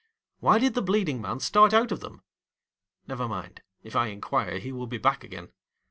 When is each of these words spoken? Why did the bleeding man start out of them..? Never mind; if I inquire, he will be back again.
Why 0.39 0.57
did 0.57 0.73
the 0.73 0.81
bleeding 0.81 1.21
man 1.21 1.41
start 1.41 1.75
out 1.75 1.91
of 1.91 1.99
them..? 1.99 2.23
Never 3.05 3.27
mind; 3.27 3.61
if 3.83 3.95
I 3.95 4.07
inquire, 4.07 4.57
he 4.57 4.71
will 4.71 4.87
be 4.87 4.97
back 4.97 5.23
again. 5.23 5.49